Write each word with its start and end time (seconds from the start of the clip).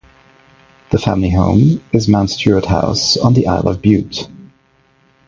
The 0.89 0.97
family 0.97 1.29
home 1.29 1.83
is 1.93 2.07
Mount 2.07 2.31
Stuart 2.31 2.65
House 2.65 3.17
on 3.17 3.35
the 3.35 3.45
Isle 3.45 3.67
of 3.67 3.83
Bute. 3.83 4.27